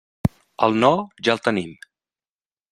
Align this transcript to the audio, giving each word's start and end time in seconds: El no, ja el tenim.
El 0.67 0.77
no, 0.85 0.89
ja 1.27 1.37
el 1.37 1.43
tenim. 1.51 1.77